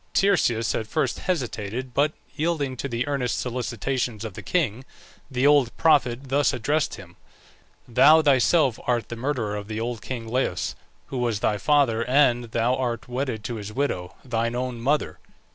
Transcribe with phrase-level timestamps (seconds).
[0.15, 4.83] Tiresias at first hesitated, but yielding to the earnest solicitations of the king,
[5.29, 7.17] the old prophet thus addressed him:
[7.87, 10.73] "Thou thyself art the murderer of the old king Laius,
[11.13, 15.19] who was thy father; and thou art wedded to his widow, thine own mother."